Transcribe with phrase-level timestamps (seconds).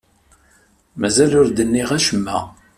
[0.99, 2.37] Mazal ur d-nniɣ acemma.